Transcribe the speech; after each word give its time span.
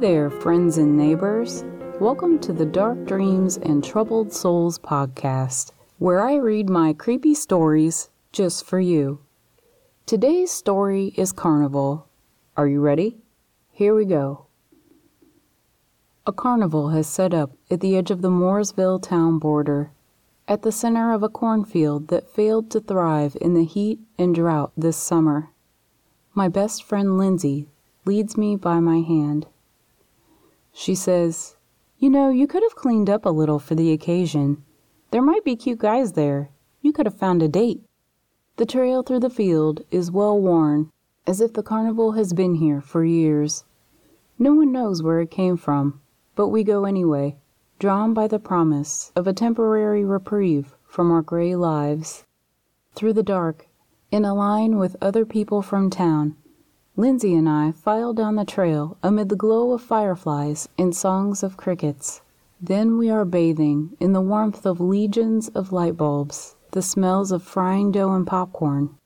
there, 0.00 0.30
friends 0.30 0.78
and 0.78 0.96
neighbors. 0.96 1.64
Welcome 1.98 2.38
to 2.40 2.52
the 2.52 2.64
Dark 2.64 3.04
Dreams 3.04 3.56
and 3.56 3.82
Troubled 3.82 4.32
Souls 4.32 4.78
podcast, 4.78 5.72
where 5.98 6.20
I 6.20 6.36
read 6.36 6.70
my 6.70 6.92
creepy 6.92 7.34
stories 7.34 8.08
just 8.30 8.64
for 8.64 8.78
you. 8.78 9.18
Today's 10.06 10.52
story 10.52 11.12
is 11.16 11.32
Carnival. 11.32 12.06
Are 12.56 12.68
you 12.68 12.80
ready? 12.80 13.16
Here 13.72 13.92
we 13.92 14.04
go. 14.04 14.46
A 16.28 16.32
carnival 16.32 16.90
has 16.90 17.08
set 17.08 17.34
up 17.34 17.50
at 17.68 17.80
the 17.80 17.96
edge 17.96 18.12
of 18.12 18.22
the 18.22 18.30
Mooresville 18.30 19.02
town 19.02 19.40
border, 19.40 19.90
at 20.46 20.62
the 20.62 20.70
center 20.70 21.12
of 21.12 21.24
a 21.24 21.28
cornfield 21.28 22.06
that 22.06 22.30
failed 22.30 22.70
to 22.70 22.78
thrive 22.78 23.36
in 23.40 23.54
the 23.54 23.64
heat 23.64 23.98
and 24.16 24.32
drought 24.32 24.70
this 24.76 24.96
summer. 24.96 25.50
My 26.34 26.46
best 26.46 26.84
friend 26.84 27.18
Lindsay 27.18 27.66
leads 28.04 28.36
me 28.36 28.54
by 28.54 28.78
my 28.78 29.00
hand. 29.00 29.48
She 30.80 30.94
says, 30.94 31.56
You 31.98 32.08
know, 32.08 32.28
you 32.28 32.46
could 32.46 32.62
have 32.62 32.76
cleaned 32.76 33.10
up 33.10 33.26
a 33.26 33.30
little 33.30 33.58
for 33.58 33.74
the 33.74 33.90
occasion. 33.90 34.62
There 35.10 35.20
might 35.20 35.44
be 35.44 35.56
cute 35.56 35.80
guys 35.80 36.12
there. 36.12 36.50
You 36.82 36.92
could 36.92 37.04
have 37.04 37.18
found 37.18 37.42
a 37.42 37.48
date. 37.48 37.82
The 38.58 38.64
trail 38.64 39.02
through 39.02 39.18
the 39.18 39.28
field 39.28 39.82
is 39.90 40.12
well 40.12 40.38
worn, 40.38 40.92
as 41.26 41.40
if 41.40 41.52
the 41.52 41.64
carnival 41.64 42.12
has 42.12 42.32
been 42.32 42.54
here 42.54 42.80
for 42.80 43.04
years. 43.04 43.64
No 44.38 44.54
one 44.54 44.70
knows 44.70 45.02
where 45.02 45.18
it 45.18 45.32
came 45.32 45.56
from, 45.56 46.00
but 46.36 46.46
we 46.46 46.62
go 46.62 46.84
anyway, 46.84 47.36
drawn 47.80 48.14
by 48.14 48.28
the 48.28 48.38
promise 48.38 49.10
of 49.16 49.26
a 49.26 49.32
temporary 49.32 50.04
reprieve 50.04 50.76
from 50.84 51.10
our 51.10 51.22
gray 51.22 51.56
lives. 51.56 52.24
Through 52.94 53.14
the 53.14 53.24
dark, 53.24 53.66
in 54.12 54.24
a 54.24 54.32
line 54.32 54.78
with 54.78 54.96
other 55.02 55.26
people 55.26 55.60
from 55.60 55.90
town, 55.90 56.36
Lindsay 56.98 57.36
and 57.36 57.48
I 57.48 57.70
file 57.70 58.12
down 58.12 58.34
the 58.34 58.44
trail 58.44 58.96
amid 59.04 59.28
the 59.28 59.36
glow 59.36 59.70
of 59.70 59.80
fireflies 59.80 60.68
and 60.76 60.96
songs 60.96 61.44
of 61.44 61.56
crickets. 61.56 62.22
Then 62.60 62.98
we 62.98 63.08
are 63.08 63.24
bathing 63.24 63.96
in 64.00 64.14
the 64.14 64.20
warmth 64.20 64.66
of 64.66 64.80
legions 64.80 65.46
of 65.50 65.70
light 65.70 65.96
bulbs, 65.96 66.56
the 66.72 66.82
smells 66.82 67.30
of 67.30 67.44
frying 67.44 67.92
dough 67.92 68.10
and 68.10 68.26
popcorn. 68.26 68.96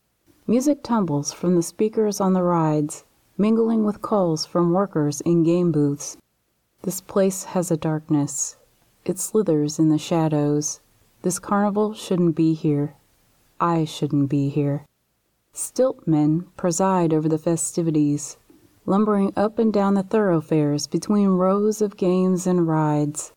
Music 0.46 0.82
tumbles 0.82 1.34
from 1.34 1.54
the 1.54 1.62
speakers 1.62 2.18
on 2.18 2.32
the 2.32 2.42
rides, 2.42 3.04
mingling 3.36 3.84
with 3.84 4.00
calls 4.00 4.46
from 4.46 4.72
workers 4.72 5.20
in 5.20 5.42
game 5.42 5.70
booths. 5.70 6.16
This 6.84 7.02
place 7.02 7.44
has 7.44 7.70
a 7.70 7.76
darkness. 7.76 8.56
It 9.04 9.18
slithers 9.18 9.78
in 9.78 9.90
the 9.90 9.98
shadows. 9.98 10.80
This 11.20 11.38
carnival 11.38 11.92
shouldn't 11.92 12.36
be 12.36 12.54
here. 12.54 12.94
I 13.60 13.84
shouldn't 13.84 14.30
be 14.30 14.48
here. 14.48 14.86
Stiltmen 15.54 16.46
preside 16.56 17.12
over 17.12 17.28
the 17.28 17.36
festivities, 17.36 18.38
lumbering 18.86 19.34
up 19.36 19.58
and 19.58 19.70
down 19.70 19.92
the 19.92 20.02
thoroughfares 20.02 20.86
between 20.86 21.28
rows 21.28 21.82
of 21.82 21.98
games 21.98 22.46
and 22.46 22.66
rides. 22.66 23.34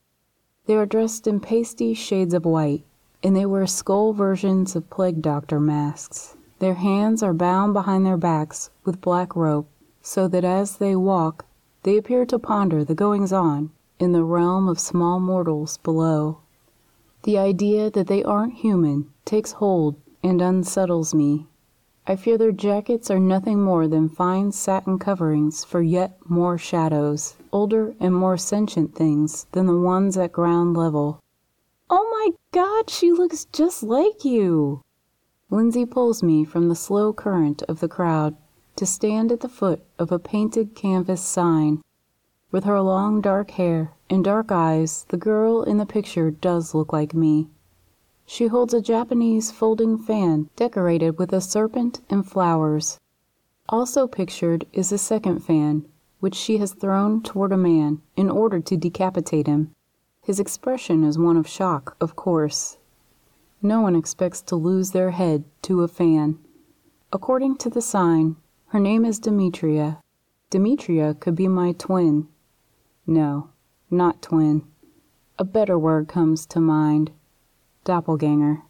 They 0.65 0.75
are 0.77 0.85
dressed 0.85 1.27
in 1.27 1.41
pasty 1.41 1.93
shades 1.93 2.33
of 2.33 2.45
white, 2.45 2.85
and 3.21 3.35
they 3.35 3.45
wear 3.45 3.67
skull 3.67 4.13
versions 4.13 4.77
of 4.77 4.89
plague 4.89 5.21
doctor 5.21 5.59
masks. 5.59 6.37
Their 6.59 6.75
hands 6.75 7.21
are 7.21 7.33
bound 7.33 7.73
behind 7.73 8.05
their 8.05 8.17
backs 8.17 8.69
with 8.85 9.01
black 9.01 9.35
rope, 9.35 9.67
so 10.01 10.29
that 10.29 10.45
as 10.45 10.77
they 10.77 10.95
walk, 10.95 11.45
they 11.83 11.97
appear 11.97 12.25
to 12.27 12.39
ponder 12.39 12.85
the 12.85 12.95
goings 12.95 13.33
on 13.33 13.71
in 13.99 14.13
the 14.13 14.23
realm 14.23 14.69
of 14.69 14.79
small 14.79 15.19
mortals 15.19 15.77
below. 15.79 16.39
The 17.23 17.37
idea 17.37 17.91
that 17.91 18.07
they 18.07 18.23
aren't 18.23 18.53
human 18.53 19.11
takes 19.25 19.51
hold 19.51 19.99
and 20.23 20.41
unsettles 20.41 21.13
me. 21.13 21.47
I 22.07 22.15
fear 22.15 22.37
their 22.37 22.51
jackets 22.51 23.09
are 23.09 23.19
nothing 23.19 23.63
more 23.63 23.87
than 23.87 24.09
fine 24.09 24.51
satin 24.51 24.99
coverings 24.99 25.63
for 25.63 25.81
yet 25.81 26.19
more 26.29 26.55
shadows, 26.55 27.35
older 27.51 27.95
and 27.99 28.13
more 28.13 28.37
sentient 28.37 28.93
things 28.93 29.47
than 29.53 29.65
the 29.65 29.75
ones 29.77 30.15
at 30.15 30.31
ground 30.31 30.77
level. 30.77 31.19
Oh 31.89 32.07
my 32.11 32.35
God, 32.51 32.91
she 32.91 33.11
looks 33.11 33.45
just 33.45 33.81
like 33.81 34.23
you! 34.23 34.81
Lindsay 35.49 35.85
pulls 35.85 36.21
me 36.21 36.45
from 36.45 36.69
the 36.69 36.75
slow 36.75 37.11
current 37.11 37.63
of 37.63 37.79
the 37.79 37.87
crowd 37.87 38.35
to 38.75 38.85
stand 38.85 39.31
at 39.31 39.39
the 39.39 39.49
foot 39.49 39.83
of 39.97 40.11
a 40.11 40.19
painted 40.19 40.75
canvas 40.75 41.21
sign. 41.21 41.81
With 42.51 42.65
her 42.65 42.81
long 42.81 43.19
dark 43.19 43.51
hair 43.51 43.93
and 44.11 44.23
dark 44.23 44.51
eyes, 44.51 45.05
the 45.09 45.17
girl 45.17 45.63
in 45.63 45.77
the 45.77 45.85
picture 45.87 46.29
does 46.29 46.75
look 46.75 46.93
like 46.93 47.15
me. 47.15 47.49
She 48.25 48.47
holds 48.47 48.73
a 48.73 48.81
Japanese 48.81 49.51
folding 49.51 49.97
fan 49.97 50.49
decorated 50.55 51.17
with 51.19 51.31
a 51.31 51.41
serpent 51.41 52.01
and 52.09 52.25
flowers. 52.25 52.99
Also 53.69 54.07
pictured 54.07 54.65
is 54.73 54.91
a 54.91 54.97
second 54.97 55.39
fan, 55.39 55.85
which 56.19 56.35
she 56.35 56.57
has 56.57 56.73
thrown 56.73 57.21
toward 57.21 57.51
a 57.51 57.57
man 57.57 58.01
in 58.15 58.29
order 58.29 58.59
to 58.59 58.77
decapitate 58.77 59.47
him. 59.47 59.71
His 60.21 60.39
expression 60.39 61.03
is 61.03 61.19
one 61.19 61.37
of 61.37 61.47
shock, 61.47 61.95
of 62.01 62.15
course. 62.15 62.77
No 63.61 63.81
one 63.81 63.95
expects 63.95 64.41
to 64.43 64.55
lose 64.55 64.91
their 64.91 65.11
head 65.11 65.43
to 65.63 65.83
a 65.83 65.87
fan. 65.87 66.39
According 67.13 67.57
to 67.57 67.69
the 67.69 67.81
sign, 67.81 68.35
her 68.67 68.79
name 68.79 69.05
is 69.05 69.19
Demetria. 69.19 70.01
Demetria 70.49 71.13
could 71.13 71.35
be 71.35 71.47
my 71.47 71.73
twin. 71.73 72.27
No, 73.05 73.49
not 73.91 74.21
twin. 74.21 74.63
A 75.37 75.43
better 75.43 75.77
word 75.77 76.07
comes 76.07 76.45
to 76.47 76.59
mind. 76.59 77.11
Doppelganger. 77.85 78.63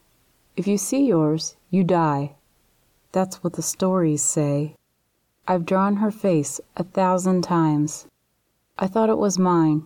If 0.56 0.66
you 0.66 0.76
see 0.76 1.06
yours, 1.06 1.56
you 1.70 1.82
die. 1.82 2.34
That's 3.12 3.42
what 3.42 3.54
the 3.54 3.62
stories 3.62 4.22
say. 4.22 4.76
I've 5.48 5.64
drawn 5.64 5.96
her 5.96 6.10
face 6.10 6.60
a 6.76 6.84
thousand 6.84 7.42
times. 7.42 8.06
I 8.78 8.86
thought 8.86 9.08
it 9.08 9.16
was 9.16 9.38
mine. 9.38 9.84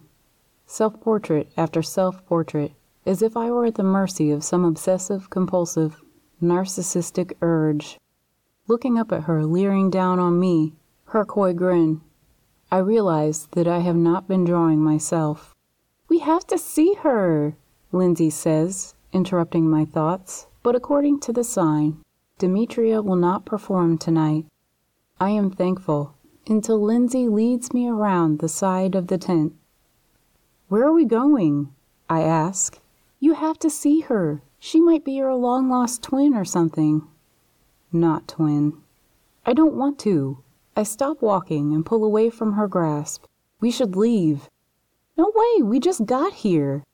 Self 0.67 1.01
portrait 1.01 1.49
after 1.57 1.81
self 1.81 2.27
portrait, 2.27 2.73
as 3.07 3.23
if 3.23 3.37
I 3.37 3.53
were 3.53 3.67
at 3.67 3.77
the 3.77 3.85
mercy 3.85 4.33
of 4.33 4.43
some 4.43 4.65
obsessive 4.65 5.31
compulsive, 5.31 6.03
narcissistic 6.43 7.33
urge. 7.41 8.01
Looking 8.67 8.99
up 8.99 9.12
at 9.12 9.25
her, 9.25 9.47
leering 9.47 9.91
down 9.91 10.19
on 10.19 10.41
me, 10.41 10.75
her 11.05 11.25
coy 11.25 11.53
grin, 11.53 12.01
I 12.73 12.79
realize 12.79 13.47
that 13.53 13.69
I 13.69 13.79
have 13.79 13.97
not 13.97 14.27
been 14.27 14.45
drawing 14.45 14.81
myself. 14.81 15.55
We 16.09 16.19
have 16.19 16.49
to 16.49 16.59
see 16.59 16.95
her, 16.95 17.55
Lindsay 17.93 18.31
says, 18.31 18.95
interrupting 19.12 19.69
my 19.69 19.84
thoughts, 19.84 20.47
but 20.62 20.75
according 20.75 21.21
to 21.21 21.32
the 21.32 21.44
sign, 21.44 22.03
Demetria 22.38 23.03
will 23.03 23.16
not 23.16 23.44
perform 23.44 23.98
tonight. 23.98 24.47
I 25.19 25.31
am 25.31 25.50
thankful 25.50 26.15
until 26.47 26.81
Lindsay 26.81 27.28
leads 27.28 27.75
me 27.75 27.88
around 27.88 28.38
the 28.38 28.49
side 28.49 28.94
of 28.94 29.09
the 29.09 29.19
tent. 29.19 29.54
Where 30.69 30.84
are 30.87 30.93
we 30.93 31.04
going? 31.04 31.72
I 32.09 32.22
ask. 32.22 32.81
You 33.19 33.34
have 33.34 33.59
to 33.60 33.70
see 33.70 34.00
her. 34.00 34.43
She 34.59 34.81
might 34.81 35.04
be 35.04 35.12
your 35.12 35.34
long 35.34 35.69
lost 35.69 36.03
twin 36.03 36.34
or 36.34 36.44
something. 36.44 37.06
Not 37.93 38.28
twin. 38.28 38.75
I 39.44 39.53
don't 39.53 39.75
want 39.75 39.99
to. 40.00 40.43
I 40.76 40.84
stop 40.84 41.20
walking 41.20 41.75
and 41.75 41.84
pull 41.84 42.04
away 42.04 42.31
from 42.31 42.53
her 42.53 42.69
grasp. 42.69 43.25
We 43.60 43.70
should 43.70 43.97
leave. 43.97 44.49
No 45.16 45.32
way, 45.34 45.62
we 45.62 45.81
just 45.81 46.06
got 46.06 46.32
here. 46.32 46.84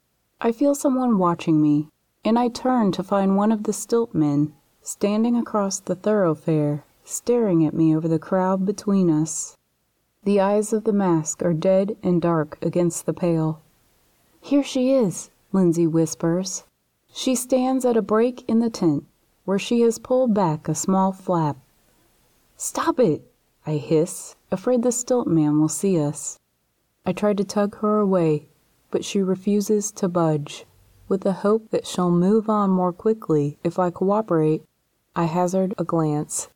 I 0.40 0.52
feel 0.52 0.74
someone 0.74 1.18
watching 1.18 1.62
me 1.62 1.88
and 2.26 2.36
I 2.36 2.48
turn 2.48 2.90
to 2.90 3.04
find 3.04 3.36
one 3.36 3.52
of 3.52 3.62
the 3.62 3.72
stilt 3.72 4.12
men 4.12 4.52
standing 4.82 5.36
across 5.36 5.78
the 5.78 5.94
thoroughfare, 5.94 6.82
staring 7.04 7.64
at 7.64 7.72
me 7.72 7.94
over 7.94 8.08
the 8.08 8.18
crowd 8.18 8.66
between 8.66 9.08
us. 9.08 9.56
The 10.24 10.40
eyes 10.40 10.72
of 10.72 10.82
the 10.82 10.92
mask 10.92 11.40
are 11.44 11.54
dead 11.54 11.96
and 12.02 12.20
dark 12.20 12.58
against 12.60 13.06
the 13.06 13.12
pale. 13.12 13.62
Here 14.40 14.64
she 14.64 14.90
is, 14.90 15.30
Lindsay 15.52 15.86
whispers. 15.86 16.64
She 17.12 17.36
stands 17.36 17.84
at 17.84 17.96
a 17.96 18.02
break 18.02 18.44
in 18.48 18.58
the 18.58 18.70
tent 18.70 19.04
where 19.44 19.58
she 19.60 19.82
has 19.82 20.00
pulled 20.00 20.34
back 20.34 20.66
a 20.66 20.74
small 20.74 21.12
flap. 21.12 21.56
Stop 22.56 22.98
it, 22.98 23.22
I 23.64 23.76
hiss, 23.76 24.34
afraid 24.50 24.82
the 24.82 24.90
stilt 24.90 25.28
man 25.28 25.60
will 25.60 25.68
see 25.68 26.00
us. 26.00 26.40
I 27.04 27.12
try 27.12 27.34
to 27.34 27.44
tug 27.44 27.76
her 27.76 28.00
away, 28.00 28.48
but 28.90 29.04
she 29.04 29.22
refuses 29.22 29.92
to 29.92 30.08
budge. 30.08 30.66
With 31.08 31.20
the 31.20 31.34
hope 31.34 31.70
that 31.70 31.86
she'll 31.86 32.10
move 32.10 32.50
on 32.50 32.70
more 32.70 32.92
quickly 32.92 33.58
if 33.62 33.78
I 33.78 33.90
cooperate, 33.90 34.64
I 35.14 35.24
hazard 35.24 35.72
a 35.78 35.84
glance. 35.84 36.48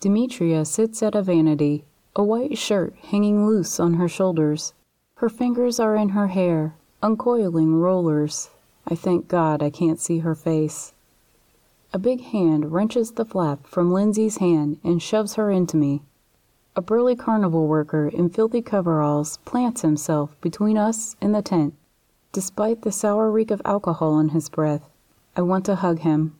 Demetria 0.00 0.64
sits 0.64 1.02
at 1.02 1.14
a 1.14 1.22
vanity, 1.22 1.84
a 2.16 2.24
white 2.24 2.56
shirt 2.56 2.94
hanging 3.10 3.46
loose 3.46 3.78
on 3.78 3.94
her 3.94 4.08
shoulders. 4.08 4.72
Her 5.16 5.28
fingers 5.28 5.78
are 5.78 5.96
in 5.96 6.10
her 6.10 6.28
hair, 6.28 6.74
uncoiling 7.02 7.74
rollers. 7.80 8.50
I 8.86 8.94
thank 8.94 9.28
God 9.28 9.62
I 9.62 9.70
can't 9.70 10.00
see 10.00 10.20
her 10.20 10.34
face. 10.34 10.94
A 11.92 11.98
big 11.98 12.22
hand 12.22 12.72
wrenches 12.72 13.12
the 13.12 13.24
flap 13.24 13.66
from 13.66 13.92
Lindsay's 13.92 14.38
hand 14.38 14.78
and 14.82 15.02
shoves 15.02 15.34
her 15.34 15.50
into 15.50 15.76
me. 15.76 16.02
A 16.74 16.82
burly 16.82 17.14
carnival 17.14 17.66
worker 17.68 18.08
in 18.08 18.30
filthy 18.30 18.62
coveralls 18.62 19.36
plants 19.44 19.82
himself 19.82 20.40
between 20.40 20.76
us 20.76 21.16
and 21.20 21.34
the 21.34 21.42
tent. 21.42 21.74
Despite 22.34 22.82
the 22.82 22.90
sour 22.90 23.30
reek 23.30 23.52
of 23.52 23.62
alcohol 23.64 24.18
in 24.18 24.30
his 24.30 24.48
breath, 24.48 24.90
I 25.36 25.42
want 25.42 25.64
to 25.66 25.76
hug 25.76 26.00
him. 26.00 26.36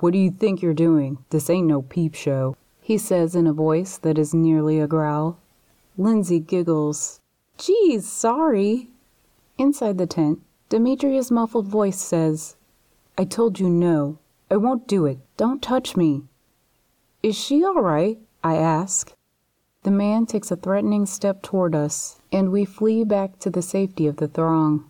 What 0.00 0.12
do 0.12 0.18
you 0.18 0.32
think 0.32 0.60
you're 0.60 0.74
doing? 0.74 1.18
This 1.30 1.48
ain't 1.48 1.68
no 1.68 1.82
peep 1.82 2.16
show, 2.16 2.56
he 2.80 2.98
says 2.98 3.36
in 3.36 3.46
a 3.46 3.52
voice 3.52 3.96
that 3.98 4.18
is 4.18 4.34
nearly 4.34 4.80
a 4.80 4.88
growl. 4.88 5.38
Lindsay 5.96 6.40
giggles. 6.40 7.20
Geez, 7.58 8.08
sorry. 8.08 8.88
Inside 9.56 9.98
the 9.98 10.06
tent, 10.08 10.40
Demetria's 10.68 11.30
muffled 11.30 11.68
voice 11.68 12.00
says, 12.00 12.56
I 13.16 13.24
told 13.24 13.60
you 13.60 13.70
no. 13.70 14.18
I 14.50 14.56
won't 14.56 14.88
do 14.88 15.06
it. 15.06 15.20
Don't 15.36 15.62
touch 15.62 15.96
me. 15.96 16.24
Is 17.22 17.36
she 17.36 17.62
all 17.62 17.80
right? 17.80 18.18
I 18.42 18.56
ask. 18.56 19.14
The 19.84 19.92
man 19.92 20.26
takes 20.26 20.50
a 20.50 20.56
threatening 20.56 21.06
step 21.06 21.40
toward 21.40 21.74
us, 21.74 22.20
and 22.32 22.50
we 22.50 22.64
flee 22.64 23.04
back 23.04 23.38
to 23.38 23.48
the 23.48 23.62
safety 23.62 24.08
of 24.08 24.16
the 24.16 24.26
throng. 24.26 24.87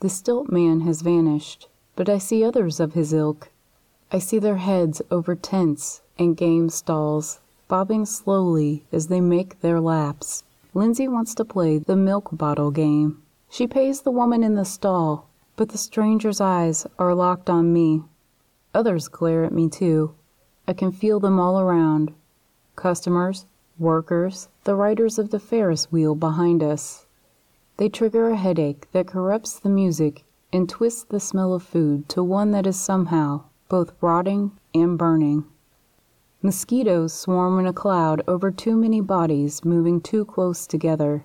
The 0.00 0.08
stilt 0.08 0.48
man 0.48 0.82
has 0.82 1.02
vanished, 1.02 1.68
but 1.96 2.08
I 2.08 2.18
see 2.18 2.44
others 2.44 2.78
of 2.78 2.92
his 2.94 3.12
ilk. 3.12 3.50
I 4.12 4.20
see 4.20 4.38
their 4.38 4.58
heads 4.58 5.02
over 5.10 5.34
tents 5.34 6.02
and 6.16 6.36
game 6.36 6.68
stalls, 6.68 7.40
bobbing 7.66 8.06
slowly 8.06 8.84
as 8.92 9.08
they 9.08 9.20
make 9.20 9.60
their 9.60 9.80
laps. 9.80 10.44
Lindsay 10.72 11.08
wants 11.08 11.34
to 11.34 11.44
play 11.44 11.78
the 11.78 11.96
milk 11.96 12.28
bottle 12.30 12.70
game. 12.70 13.20
She 13.50 13.66
pays 13.66 14.02
the 14.02 14.12
woman 14.12 14.44
in 14.44 14.54
the 14.54 14.64
stall, 14.64 15.28
but 15.56 15.70
the 15.70 15.78
stranger's 15.78 16.40
eyes 16.40 16.86
are 16.96 17.14
locked 17.14 17.50
on 17.50 17.72
me. 17.72 18.04
Others 18.74 19.08
glare 19.08 19.42
at 19.42 19.52
me 19.52 19.68
too. 19.68 20.14
I 20.68 20.74
can 20.74 20.92
feel 20.92 21.18
them 21.18 21.40
all 21.40 21.58
around 21.58 22.14
customers, 22.76 23.46
workers, 23.80 24.48
the 24.62 24.76
riders 24.76 25.18
of 25.18 25.30
the 25.30 25.40
Ferris 25.40 25.90
wheel 25.90 26.14
behind 26.14 26.62
us. 26.62 27.06
They 27.78 27.88
trigger 27.88 28.28
a 28.28 28.36
headache 28.36 28.88
that 28.90 29.06
corrupts 29.06 29.60
the 29.60 29.68
music 29.68 30.24
and 30.52 30.68
twists 30.68 31.04
the 31.04 31.20
smell 31.20 31.54
of 31.54 31.62
food 31.62 32.08
to 32.08 32.24
one 32.24 32.50
that 32.50 32.66
is 32.66 32.78
somehow 32.78 33.44
both 33.68 33.92
rotting 34.00 34.50
and 34.74 34.98
burning. 34.98 35.44
Mosquitoes 36.42 37.12
swarm 37.12 37.60
in 37.60 37.66
a 37.66 37.72
cloud 37.72 38.20
over 38.26 38.50
too 38.50 38.74
many 38.74 39.00
bodies 39.00 39.64
moving 39.64 40.00
too 40.00 40.24
close 40.24 40.66
together. 40.66 41.24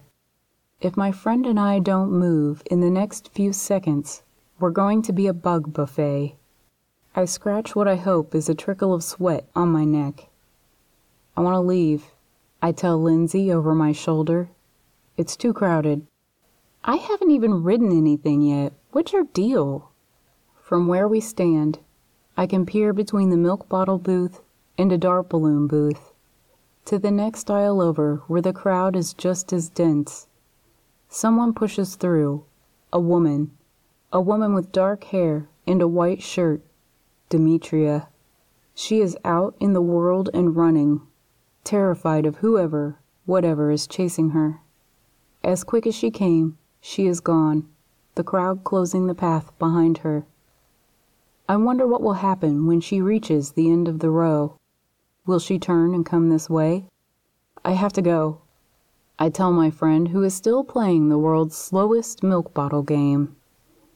If 0.80 0.96
my 0.96 1.12
friend 1.12 1.48
and 1.48 1.60
I 1.60 1.80
don't 1.80 2.12
move 2.12 2.62
in 2.70 2.82
the 2.82 2.90
next 2.92 3.30
few 3.34 3.52
seconds, 3.52 4.22
we're 4.60 4.70
going 4.70 5.02
to 5.04 5.14
be 5.14 5.26
a 5.26 5.34
bug 5.34 5.74
buffet. 5.74 6.36
I 7.16 7.26
scratch 7.26 7.76
what 7.76 7.88
I 7.88 7.96
hope 7.96 8.36
is 8.36 8.48
a 8.48 8.54
trickle 8.54 8.94
of 8.94 9.04
sweat 9.04 9.48
on 9.56 9.70
my 9.70 9.86
neck. 9.86 10.30
I 11.36 11.42
want 11.42 11.56
to 11.56 11.62
leave, 11.62 12.12
I 12.62 12.72
tell 12.72 13.02
Lindsay 13.02 13.52
over 13.52 13.74
my 13.74 13.92
shoulder. 13.92 14.50
It's 15.18 15.36
too 15.36 15.52
crowded. 15.52 16.06
I 16.86 16.98
haven't 16.98 17.32
even 17.32 17.64
ridden 17.64 17.98
anything 17.98 18.42
yet. 18.42 18.74
What's 18.92 19.14
your 19.14 19.24
deal? 19.24 19.92
From 20.62 20.88
where 20.88 21.08
we 21.08 21.22
stand, 21.22 21.80
I 22.36 22.46
can 22.46 22.66
peer 22.66 22.92
between 22.92 23.30
the 23.30 23.38
milk 23.38 23.70
bottle 23.70 24.00
booth 24.00 24.42
and 24.78 24.92
a 24.92 24.98
dart 24.98 25.30
balloon 25.30 25.68
booth 25.68 26.12
to 26.86 27.00
the 27.00 27.12
next 27.12 27.50
aisle 27.50 27.80
over 27.80 28.24
where 28.28 28.42
the 28.42 28.52
crowd 28.52 28.96
is 28.96 29.14
just 29.14 29.54
as 29.54 29.70
dense. 29.70 30.28
Someone 31.08 31.54
pushes 31.54 31.96
through. 31.96 32.44
A 32.92 33.00
woman. 33.00 33.52
A 34.12 34.20
woman 34.20 34.54
with 34.54 34.72
dark 34.72 35.06
hair 35.06 35.48
and 35.66 35.82
a 35.82 35.88
white 35.88 36.22
shirt. 36.22 36.62
Demetria. 37.30 38.10
She 38.76 39.00
is 39.00 39.18
out 39.24 39.56
in 39.60 39.74
the 39.74 39.82
world 39.82 40.30
and 40.34 40.56
running, 40.56 41.02
terrified 41.64 42.26
of 42.26 42.38
whoever, 42.38 43.00
whatever 43.26 43.72
is 43.72 43.88
chasing 43.88 44.32
her. 44.32 44.60
As 45.44 45.64
quick 45.64 45.88
as 45.88 45.96
she 45.96 46.12
came, 46.12 46.58
she 46.86 47.08
is 47.08 47.22
gone, 47.22 47.66
the 48.16 48.26
crowd 48.26 48.66
closing 48.66 49.08
the 49.08 49.16
path 49.16 49.58
behind 49.58 50.00
her. 50.00 50.26
I 51.48 51.56
wonder 51.56 51.88
what 51.88 52.02
will 52.02 52.16
happen 52.16 52.68
when 52.68 52.82
she 52.82 53.00
reaches 53.00 53.54
the 53.54 53.72
end 53.72 53.88
of 53.88 54.00
the 54.00 54.10
row. 54.10 54.58
Will 55.26 55.40
she 55.40 55.58
turn 55.58 55.94
and 55.96 56.06
come 56.06 56.28
this 56.28 56.50
way? 56.50 56.86
I 57.64 57.72
have 57.72 57.94
to 57.94 58.02
go. 58.02 58.42
I 59.18 59.30
tell 59.30 59.54
my 59.54 59.72
friend, 59.72 60.10
who 60.10 60.24
is 60.24 60.34
still 60.34 60.66
playing 60.66 61.08
the 61.08 61.18
world's 61.18 61.56
slowest 61.56 62.22
milk 62.22 62.54
bottle 62.54 62.84
game. 62.84 63.34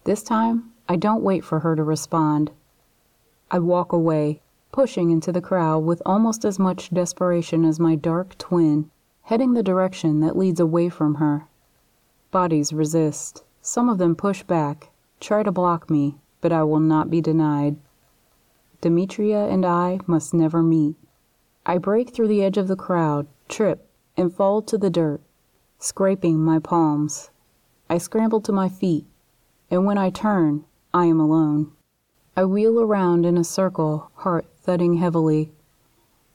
This 0.05 0.23
time, 0.23 0.71
I 0.87 0.95
don't 0.95 1.23
wait 1.23 1.43
for 1.43 1.59
her 1.59 1.75
to 1.75 1.83
respond. 1.83 2.51
I 3.51 3.59
walk 3.59 3.91
away, 3.91 4.39
pushing 4.71 5.09
into 5.09 5.33
the 5.33 5.41
crowd 5.41 5.79
with 5.79 6.01
almost 6.05 6.45
as 6.45 6.57
much 6.57 6.89
desperation 6.91 7.65
as 7.65 7.81
my 7.81 7.95
dark 7.95 8.37
twin, 8.37 8.89
heading 9.23 9.55
the 9.55 9.61
direction 9.61 10.21
that 10.21 10.37
leads 10.37 10.61
away 10.61 10.87
from 10.87 11.15
her. 11.15 11.47
Bodies 12.31 12.73
resist. 12.73 13.43
Some 13.61 13.89
of 13.89 13.97
them 13.97 14.15
push 14.15 14.43
back, 14.43 14.89
try 15.19 15.43
to 15.43 15.51
block 15.51 15.89
me, 15.89 16.15
but 16.41 16.51
I 16.51 16.63
will 16.63 16.79
not 16.79 17.09
be 17.09 17.21
denied. 17.21 17.77
Demetria 18.81 19.45
and 19.45 19.65
I 19.65 19.99
must 20.07 20.33
never 20.33 20.61
meet. 20.61 20.95
I 21.65 21.77
break 21.77 22.13
through 22.13 22.27
the 22.27 22.43
edge 22.43 22.57
of 22.57 22.67
the 22.67 22.75
crowd, 22.75 23.27
trip, 23.47 23.89
and 24.15 24.33
fall 24.33 24.61
to 24.63 24.77
the 24.77 24.89
dirt, 24.89 25.21
scraping 25.79 26.39
my 26.39 26.59
palms. 26.59 27.29
I 27.89 27.97
scramble 27.97 28.41
to 28.41 28.51
my 28.51 28.69
feet, 28.69 29.05
and 29.71 29.85
when 29.85 29.97
I 29.97 30.09
turn, 30.09 30.65
I 30.93 31.05
am 31.05 31.19
alone. 31.19 31.71
I 32.35 32.45
wheel 32.45 32.79
around 32.79 33.25
in 33.25 33.37
a 33.37 33.43
circle, 33.43 34.11
heart 34.15 34.45
thudding 34.61 34.95
heavily. 34.95 35.51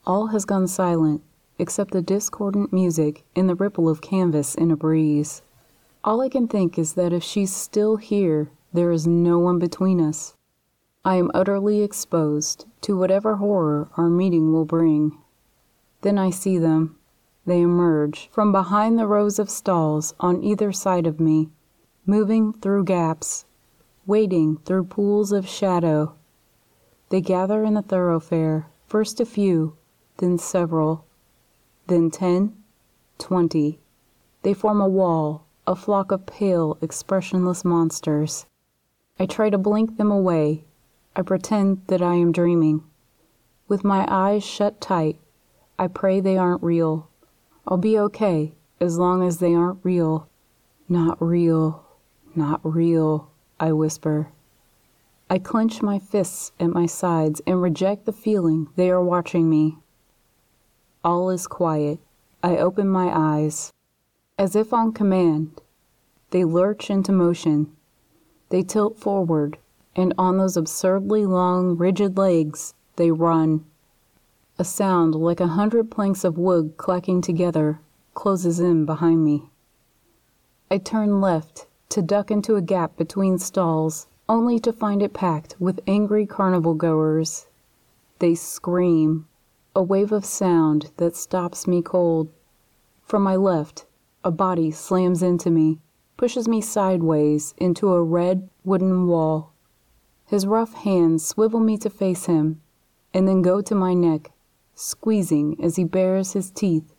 All 0.07 0.29
has 0.29 0.45
gone 0.45 0.67
silent, 0.67 1.23
except 1.59 1.93
the 1.93 2.03
discordant 2.03 2.73
music 2.73 3.25
and 3.37 3.49
the 3.49 3.55
ripple 3.55 3.89
of 3.89 4.01
canvas 4.01 4.55
in 4.55 4.71
a 4.71 4.77
breeze. 4.77 5.43
All 6.05 6.21
I 6.21 6.29
can 6.29 6.49
think 6.49 6.79
is 6.79 6.95
that 6.95 7.13
if 7.13 7.23
she's 7.23 7.55
still 7.55 7.97
here, 7.97 8.51
there 8.73 8.91
is 8.91 9.07
no 9.07 9.39
one 9.39 9.61
between 9.61 10.01
us. 10.01 10.35
I 11.05 11.15
am 11.15 11.31
utterly 11.33 11.83
exposed 11.83 12.67
to 12.81 12.97
whatever 12.97 13.37
horror 13.37 13.89
our 13.97 14.09
meeting 14.09 14.53
will 14.53 14.65
bring. 14.65 15.17
Then 16.01 16.19
I 16.19 16.31
see 16.31 16.59
them, 16.59 16.97
they 17.47 17.61
emerge 17.61 18.29
from 18.33 18.51
behind 18.51 18.99
the 18.99 19.07
rows 19.07 19.39
of 19.39 19.49
stalls 19.49 20.15
on 20.19 20.43
either 20.43 20.73
side 20.73 21.07
of 21.07 21.21
me, 21.21 21.51
moving 22.05 22.53
through 22.53 22.85
gaps, 22.85 23.45
wading 24.05 24.59
through 24.65 24.85
pools 24.85 25.31
of 25.31 25.49
shadow. 25.49 26.17
They 27.11 27.21
gather 27.21 27.63
in 27.63 27.75
the 27.75 27.83
thoroughfare, 27.83 28.67
first 28.87 29.21
a 29.21 29.25
few, 29.25 29.77
then 30.17 30.39
several, 30.39 31.07
then 31.87 32.11
ten, 32.11 32.57
twenty. 33.19 33.79
They 34.43 34.55
form 34.55 34.81
a 34.81 34.89
wall, 34.89 35.47
a 35.65 35.77
flock 35.77 36.11
of 36.11 36.27
pale, 36.27 36.77
expressionless 36.81 37.65
monsters. 37.65 38.47
I 39.19 39.27
try 39.27 39.49
to 39.49 39.59
blink 39.59 39.97
them 39.97 40.11
away. 40.11 40.65
I 41.15 41.23
pretend 41.23 41.83
that 41.87 42.03
I 42.03 42.15
am 42.15 42.33
dreaming. 42.33 42.83
With 43.69 43.85
my 43.85 44.05
eyes 44.09 44.43
shut 44.43 44.81
tight, 44.81 45.21
I 45.79 45.87
pray 45.87 46.21
they 46.21 46.37
aren't 46.37 46.63
real. 46.63 47.09
I'll 47.67 47.77
be 47.77 47.97
okay 47.99 48.55
as 48.81 48.99
long 48.99 49.23
as 49.23 49.39
they 49.39 49.55
aren't 49.55 49.85
real. 49.85 50.29
Not 50.89 51.23
real, 51.23 51.85
not 52.35 52.61
real, 52.65 53.31
I 53.61 53.73
whisper. 53.73 54.29
I 55.31 55.39
clench 55.39 55.81
my 55.81 56.01
fists 56.01 56.51
at 56.59 56.71
my 56.71 56.87
sides 56.87 57.41
and 57.47 57.63
reject 57.63 58.05
the 58.05 58.13
feeling 58.13 58.69
they 58.75 58.91
are 58.91 59.03
watching 59.03 59.49
me. 59.49 59.79
All 61.05 61.31
is 61.31 61.47
quiet. 61.47 62.01
I 62.43 62.57
open 62.57 62.89
my 62.89 63.11
eyes. 63.15 63.73
As 64.43 64.57
if 64.57 64.73
on 64.73 64.91
command, 64.91 65.61
they 66.31 66.43
lurch 66.43 66.91
into 66.91 67.13
motion. 67.13 67.77
They 68.49 68.65
tilt 68.65 68.99
forward, 68.99 69.57
and 69.95 70.13
on 70.19 70.37
those 70.37 70.57
absurdly 70.57 71.25
long, 71.25 71.77
rigid 71.77 72.19
legs, 72.19 72.75
they 72.97 73.13
run. 73.13 73.65
A 74.59 74.65
sound 74.65 75.15
like 75.15 75.39
a 75.39 75.55
hundred 75.55 75.93
planks 75.93 76.25
of 76.25 76.39
wood 76.39 76.77
clacking 76.77 77.21
together 77.21 77.79
closes 78.15 78.59
in 78.59 78.85
behind 78.85 79.25
me. 79.25 79.49
I 80.73 80.79
turn 80.79 81.21
left 81.21 81.69
to 81.91 82.03
duck 82.03 82.33
into 82.33 82.57
a 82.57 82.61
gap 82.61 82.97
between 82.97 83.39
stalls, 83.39 84.09
only 84.29 84.59
to 84.59 84.73
find 84.73 85.03
it 85.03 85.15
packed 85.15 85.55
with 85.61 85.79
angry 85.87 86.27
carnival 86.27 86.75
goers. 86.75 87.47
They 88.19 88.35
scream, 88.35 89.29
a 89.77 89.85
wave 89.85 90.11
of 90.11 90.25
sound 90.25 90.91
that 90.97 91.15
stops 91.15 91.69
me 91.69 91.81
cold. 91.81 92.29
From 93.05 93.23
my 93.23 93.37
left, 93.37 93.87
a 94.25 94.31
body 94.31 94.71
slams 94.71 95.23
into 95.23 95.51
me, 95.51 95.81
pushes 96.17 96.47
me 96.47 96.61
sideways 96.61 97.55
into 97.59 97.93
a 97.93 98.03
red 98.03 98.49
wooden 98.65 99.07
wall. 99.07 99.53
His 100.27 100.47
rough 100.47 100.75
hands 100.75 101.27
swivel 101.27 101.61
me 101.61 101.77
to 101.79 101.91
face 101.91 102.27
him, 102.27 102.61
and 103.13 103.27
then 103.27 103.43
go 103.43 103.61
to 103.61 103.75
my 103.75 103.95
neck 103.95 104.31
squeezing 104.75 105.63
as 105.63 105.77
he 105.77 105.85
bares 105.85 106.33
his 106.33 106.51
teeth. 106.51 106.95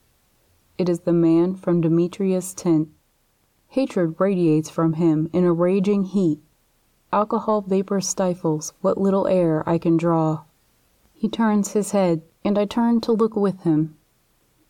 It 0.77 0.89
is 0.89 1.01
the 1.01 1.13
man 1.13 1.56
from 1.56 1.82
Demetria's 1.82 2.53
tent. 2.53 2.89
Hatred 3.70 4.15
radiates 4.20 4.70
from 4.70 4.94
him 4.94 5.30
in 5.34 5.44
a 5.44 5.53
raging 5.53 6.03
heat. 6.03 6.39
Alcohol 7.12 7.62
vapor 7.62 8.01
stifles 8.01 8.74
what 8.82 8.98
little 8.98 9.27
air 9.27 9.68
I 9.68 9.77
can 9.77 9.98
draw. 9.98 10.44
He 11.13 11.27
turns 11.27 11.72
his 11.72 11.92
head, 11.92 12.22
and 12.44 12.58
I 12.58 12.65
turn 12.65 13.01
to 13.01 13.12
look 13.12 13.36
with 13.36 13.62
him. 13.62 13.96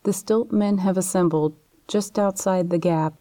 The 0.04 0.14
stilt 0.14 0.52
men 0.52 0.80
have 0.80 0.98
assembled 0.98 1.56
just 1.88 2.18
outside 2.18 2.70
the 2.70 2.78
gap, 2.78 3.14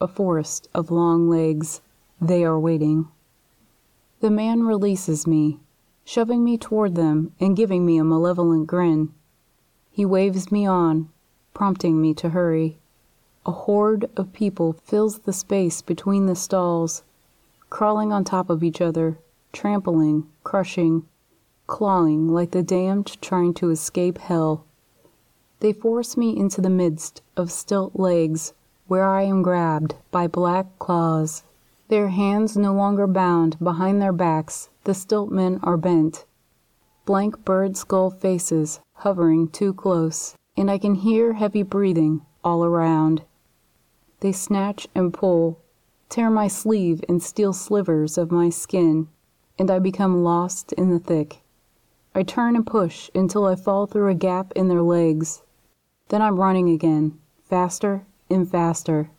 a 0.00 0.08
forest 0.08 0.68
of 0.74 0.90
long 0.90 1.28
legs. 1.28 1.80
They 2.20 2.44
are 2.44 2.58
waiting. 2.58 3.08
The 4.20 4.30
man 4.30 4.64
releases 4.64 5.26
me, 5.26 5.58
shoving 6.04 6.42
me 6.42 6.58
toward 6.58 6.94
them 6.94 7.32
and 7.38 7.56
giving 7.56 7.86
me 7.86 7.98
a 7.98 8.04
malevolent 8.04 8.66
grin. 8.66 9.14
He 9.90 10.04
waves 10.04 10.50
me 10.50 10.66
on, 10.66 11.08
prompting 11.54 12.00
me 12.00 12.14
to 12.14 12.30
hurry. 12.30 12.78
A 13.46 13.52
horde 13.52 14.10
of 14.16 14.32
people 14.32 14.72
fills 14.72 15.20
the 15.20 15.32
space 15.32 15.82
between 15.82 16.26
the 16.26 16.36
stalls, 16.36 17.02
crawling 17.70 18.12
on 18.12 18.24
top 18.24 18.50
of 18.50 18.62
each 18.62 18.80
other, 18.80 19.18
trampling, 19.52 20.26
crushing, 20.44 21.06
clawing 21.66 22.28
like 22.28 22.50
the 22.50 22.62
damned 22.62 23.20
trying 23.20 23.54
to 23.54 23.70
escape 23.70 24.18
hell. 24.18 24.64
They 25.60 25.72
force 25.72 26.16
me 26.16 26.36
into 26.36 26.60
the 26.60 26.70
midst 26.70 27.20
of 27.36 27.50
stilt 27.50 27.96
legs, 27.98 28.52
where 28.86 29.04
I 29.04 29.22
am 29.22 29.42
grabbed 29.42 29.96
by 30.12 30.28
black 30.28 30.78
claws. 30.78 31.42
Their 31.88 32.08
hands 32.08 32.56
no 32.56 32.72
longer 32.72 33.08
bound 33.08 33.58
behind 33.58 34.00
their 34.00 34.12
backs, 34.12 34.68
the 34.84 34.94
stilt 34.94 35.32
men 35.32 35.58
are 35.64 35.76
bent. 35.76 36.26
Blank 37.06 37.44
bird 37.44 37.76
skull 37.76 38.10
faces 38.10 38.80
hovering 38.92 39.48
too 39.48 39.74
close, 39.74 40.36
and 40.56 40.70
I 40.70 40.78
can 40.78 40.94
hear 40.94 41.32
heavy 41.32 41.64
breathing 41.64 42.22
all 42.44 42.64
around. 42.64 43.24
They 44.20 44.32
snatch 44.32 44.86
and 44.94 45.12
pull, 45.12 45.58
tear 46.08 46.30
my 46.30 46.46
sleeve 46.46 47.04
and 47.08 47.20
steal 47.22 47.52
slivers 47.52 48.16
of 48.16 48.30
my 48.30 48.48
skin, 48.48 49.08
and 49.58 49.72
I 49.72 49.80
become 49.80 50.22
lost 50.22 50.72
in 50.74 50.90
the 50.90 51.00
thick. 51.00 51.42
I 52.14 52.22
turn 52.22 52.54
and 52.54 52.66
push 52.66 53.10
until 53.12 53.44
I 53.44 53.56
fall 53.56 53.86
through 53.86 54.08
a 54.08 54.14
gap 54.14 54.52
in 54.54 54.68
their 54.68 54.82
legs. 54.82 55.42
Then 56.08 56.22
I'm 56.22 56.40
running 56.40 56.70
again, 56.70 57.18
faster 57.42 58.06
and 58.30 58.50
faster. 58.50 59.10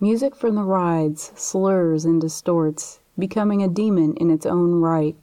Music 0.00 0.34
from 0.34 0.54
the 0.54 0.64
rides 0.64 1.32
slurs 1.34 2.06
and 2.06 2.18
distorts, 2.20 3.00
becoming 3.18 3.62
a 3.62 3.68
demon 3.68 4.14
in 4.14 4.30
its 4.30 4.46
own 4.46 4.80
right. 4.80 5.16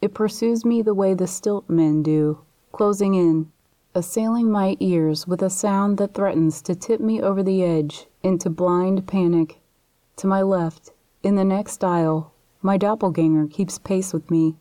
It 0.00 0.14
pursues 0.14 0.64
me 0.64 0.80
the 0.80 0.94
way 0.94 1.12
the 1.12 1.26
stilt 1.26 1.68
men 1.68 2.02
do, 2.02 2.38
closing 2.72 3.14
in, 3.14 3.52
assailing 3.94 4.50
my 4.50 4.76
ears 4.80 5.26
with 5.26 5.42
a 5.42 5.50
sound 5.50 5.98
that 5.98 6.14
threatens 6.14 6.62
to 6.62 6.74
tip 6.74 7.00
me 7.00 7.20
over 7.20 7.42
the 7.42 7.62
edge 7.62 8.06
into 8.22 8.48
blind 8.48 9.06
panic. 9.06 9.60
To 10.16 10.26
my 10.26 10.40
left, 10.40 10.92
in 11.22 11.34
the 11.34 11.44
next 11.44 11.84
aisle, 11.84 12.32
my 12.62 12.78
doppelganger 12.78 13.46
keeps 13.48 13.78
pace 13.78 14.14
with 14.14 14.30
me, 14.30 14.56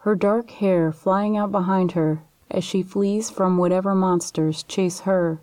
her 0.00 0.14
dark 0.14 0.50
hair 0.50 0.92
flying 0.92 1.36
out 1.36 1.50
behind 1.50 1.92
her 1.92 2.22
as 2.50 2.64
she 2.64 2.82
flees 2.82 3.30
from 3.30 3.56
whatever 3.56 3.94
monsters 3.94 4.62
chase 4.62 5.00
her. 5.00 5.40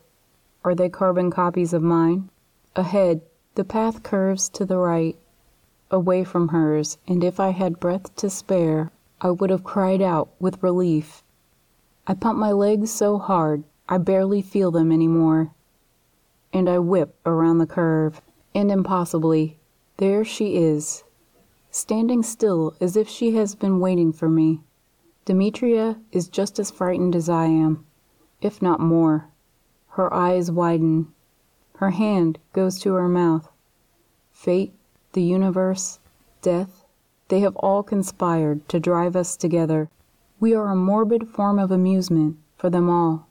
Are 0.64 0.76
they 0.76 0.90
carbon 0.90 1.32
copies 1.32 1.74
of 1.74 1.82
mine? 1.82 2.30
Ahead, 2.76 3.22
the 3.56 3.64
path 3.64 4.04
curves 4.04 4.50
to 4.50 4.66
the 4.66 4.78
right, 4.78 5.18
away 5.90 6.24
from 6.24 6.50
hers, 6.50 6.98
and 7.08 7.24
if 7.24 7.40
I 7.40 7.50
had 7.50 7.80
breath 7.80 8.16
to 8.18 8.30
spare, 8.30 8.92
I 9.22 9.32
would 9.32 9.50
have 9.50 9.64
cried 9.64 10.02
out 10.02 10.30
with 10.40 10.62
relief. 10.62 11.24
I 12.06 12.14
pump 12.14 12.38
my 12.38 12.52
legs 12.52 12.92
so 12.92 13.18
hard 13.18 13.64
I 13.90 13.98
barely 13.98 14.42
feel 14.42 14.70
them 14.70 14.92
anymore. 14.92 15.54
And 16.52 16.70
I 16.70 16.80
whip 16.80 17.16
around 17.26 17.60
the 17.60 17.66
curve, 17.66 18.22
and 18.54 18.70
impossibly, 18.70 19.60
there 19.98 20.26
she 20.26 20.58
is, 20.58 21.04
standing 21.72 22.22
still 22.22 22.76
as 22.82 22.98
if 22.98 23.08
she 23.08 23.36
has 23.36 23.56
been 23.56 23.80
waiting 23.80 24.12
for 24.12 24.28
me. 24.28 24.62
Demetria 25.28 26.00
is 26.14 26.30
just 26.30 26.58
as 26.58 26.72
frightened 26.72 27.14
as 27.14 27.28
I 27.28 27.48
am, 27.48 27.86
if 28.42 28.62
not 28.62 28.80
more. 28.80 29.28
Her 29.90 30.14
eyes 30.14 30.50
widen. 30.50 31.14
Her 31.80 31.90
hand 31.90 32.40
goes 32.54 32.80
to 32.80 32.94
her 32.94 33.10
mouth. 33.10 33.52
Fate, 34.32 34.72
the 35.12 35.22
universe, 35.22 36.00
death, 36.42 36.86
they 37.28 37.42
have 37.42 37.58
all 37.58 37.84
conspired 37.84 38.70
to 38.70 38.80
drive 38.80 39.18
us 39.18 39.36
together. 39.36 39.90
We 40.40 40.56
are 40.56 40.70
a 40.70 40.78
morbid 40.78 41.28
form 41.28 41.60
of 41.60 41.72
amusement 41.72 42.38
for 42.56 42.70
them 42.70 42.90
all. 42.90 43.28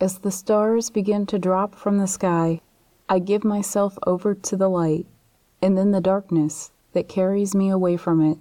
As 0.00 0.20
the 0.20 0.30
stars 0.30 0.90
begin 0.90 1.26
to 1.26 1.38
drop 1.40 1.74
from 1.74 1.98
the 1.98 2.06
sky, 2.06 2.60
I 3.08 3.18
give 3.18 3.42
myself 3.42 3.98
over 4.06 4.36
to 4.36 4.56
the 4.56 4.68
light, 4.68 5.06
and 5.60 5.76
then 5.76 5.90
the 5.90 6.00
darkness 6.00 6.70
that 6.92 7.08
carries 7.08 7.56
me 7.56 7.70
away 7.70 7.96
from 7.96 8.20
it. 8.20 8.38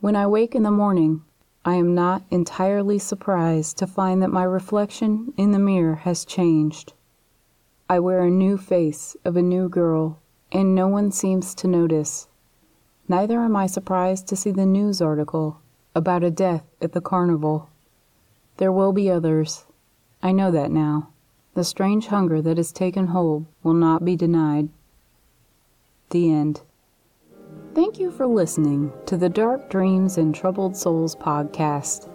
When 0.00 0.16
I 0.16 0.26
wake 0.26 0.54
in 0.54 0.62
the 0.62 0.70
morning, 0.70 1.24
I 1.62 1.74
am 1.74 1.94
not 1.94 2.22
entirely 2.30 2.98
surprised 2.98 3.76
to 3.76 3.86
find 3.86 4.22
that 4.22 4.32
my 4.32 4.44
reflection 4.44 5.34
in 5.36 5.50
the 5.50 5.58
mirror 5.58 5.96
has 5.96 6.24
changed. 6.24 6.94
I 7.86 8.00
wear 8.00 8.22
a 8.22 8.30
new 8.30 8.56
face 8.56 9.14
of 9.26 9.36
a 9.36 9.42
new 9.42 9.68
girl, 9.68 10.18
and 10.50 10.74
no 10.74 10.88
one 10.88 11.12
seems 11.12 11.54
to 11.56 11.68
notice. 11.68 12.28
Neither 13.08 13.40
am 13.40 13.54
I 13.56 13.66
surprised 13.66 14.26
to 14.28 14.36
see 14.36 14.50
the 14.50 14.64
news 14.64 15.02
article 15.02 15.60
about 15.94 16.24
a 16.24 16.30
death 16.30 16.64
at 16.80 16.92
the 16.92 17.02
carnival. 17.02 17.68
There 18.56 18.72
will 18.72 18.94
be 18.94 19.10
others. 19.10 19.66
I 20.22 20.32
know 20.32 20.50
that 20.50 20.70
now. 20.70 21.10
The 21.52 21.64
strange 21.64 22.06
hunger 22.06 22.40
that 22.40 22.56
has 22.56 22.72
taken 22.72 23.08
hold 23.08 23.44
will 23.62 23.74
not 23.74 24.02
be 24.02 24.16
denied. 24.16 24.70
The 26.08 26.32
end. 26.32 26.62
Thank 27.72 28.00
you 28.00 28.10
for 28.10 28.26
listening 28.26 28.92
to 29.06 29.16
the 29.16 29.28
Dark 29.28 29.70
Dreams 29.70 30.18
and 30.18 30.34
Troubled 30.34 30.76
Souls 30.76 31.14
podcast. 31.14 32.10